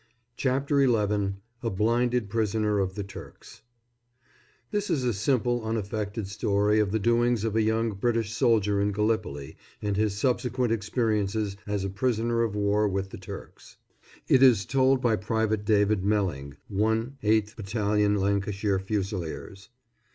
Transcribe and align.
CHAPTER 0.35 0.83
XI 0.83 1.35
A 1.61 1.69
BLINDED 1.69 2.27
PRISONER 2.27 2.79
OF 2.79 2.95
THE 2.95 3.03
TURKS 3.03 3.61
[This 4.71 4.89
is 4.89 5.03
a 5.03 5.13
simple, 5.13 5.63
unaffected 5.63 6.27
story 6.27 6.79
of 6.79 6.91
the 6.91 6.97
doings 6.97 7.43
of 7.43 7.55
a 7.55 7.61
young 7.61 7.91
British 7.91 8.33
soldier 8.33 8.81
in 8.81 8.93
Gallipoli 8.93 9.57
and 9.79 9.95
his 9.95 10.17
subsequent 10.17 10.73
experiences 10.73 11.55
as 11.67 11.83
a 11.83 11.89
prisoner 11.91 12.41
of 12.41 12.55
war 12.55 12.87
with 12.87 13.11
the 13.11 13.19
Turks. 13.19 13.77
It 14.27 14.41
is 14.41 14.65
told 14.65 15.03
by 15.03 15.17
Private 15.17 15.65
David 15.65 16.03
Melling, 16.03 16.55
1/8th 16.73 17.55
Battalion 17.55 18.15
Lancashire 18.15 18.79
Fusiliers. 18.79 19.69